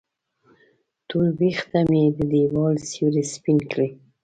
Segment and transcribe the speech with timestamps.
[1.07, 3.89] تور وېښته مې د دیوال سیورې سپین کړي